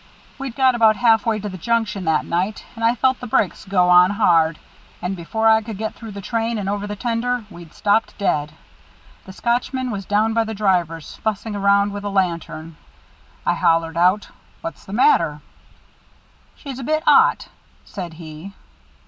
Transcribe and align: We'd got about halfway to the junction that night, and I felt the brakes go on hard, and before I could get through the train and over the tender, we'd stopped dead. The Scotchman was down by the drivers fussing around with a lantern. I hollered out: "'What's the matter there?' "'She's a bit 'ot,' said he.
We'd 0.39 0.55
got 0.55 0.73
about 0.73 0.95
halfway 0.95 1.39
to 1.41 1.47
the 1.47 1.59
junction 1.59 2.05
that 2.05 2.25
night, 2.25 2.65
and 2.75 2.83
I 2.83 2.95
felt 2.95 3.19
the 3.19 3.27
brakes 3.27 3.65
go 3.65 3.87
on 3.87 4.09
hard, 4.09 4.57
and 4.99 5.15
before 5.15 5.47
I 5.47 5.61
could 5.61 5.77
get 5.77 5.93
through 5.93 6.09
the 6.13 6.21
train 6.21 6.57
and 6.57 6.67
over 6.67 6.87
the 6.87 6.95
tender, 6.95 7.45
we'd 7.51 7.71
stopped 7.75 8.17
dead. 8.17 8.53
The 9.27 9.31
Scotchman 9.33 9.91
was 9.91 10.05
down 10.07 10.33
by 10.33 10.43
the 10.43 10.55
drivers 10.55 11.17
fussing 11.17 11.55
around 11.55 11.91
with 11.93 12.03
a 12.03 12.09
lantern. 12.09 12.77
I 13.45 13.53
hollered 13.53 13.95
out: 13.95 14.29
"'What's 14.61 14.85
the 14.85 14.91
matter 14.93 15.41
there?' 15.43 15.77
"'She's 16.55 16.79
a 16.79 16.83
bit 16.83 17.03
'ot,' 17.05 17.49
said 17.85 18.13
he. 18.15 18.53